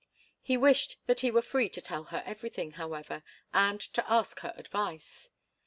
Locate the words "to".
1.69-1.79, 3.79-4.11